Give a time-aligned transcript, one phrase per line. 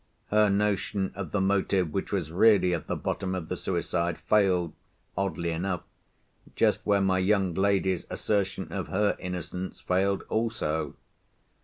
[0.31, 4.73] Her notion of the motive which was really at the bottom of the suicide failed,
[5.15, 5.83] oddly enough,
[6.55, 10.95] just where my young lady's assertion of her innocence failed also.